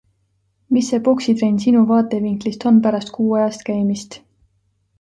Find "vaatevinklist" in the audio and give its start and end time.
1.93-2.67